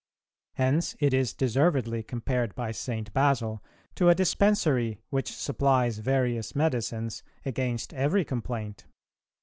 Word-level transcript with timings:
Hence 0.53 0.95
it 0.99 1.13
is 1.13 1.35
deservedly 1.35 2.01
compared 2.01 2.55
by 2.55 2.71
St. 2.71 3.13
Basil 3.13 3.63
to 3.93 4.09
a 4.09 4.15
dispensary 4.15 4.99
which 5.11 5.31
supplies 5.31 5.99
various 5.99 6.55
medicines 6.55 7.21
against 7.45 7.93
every 7.93 8.25
complaint. 8.25 8.87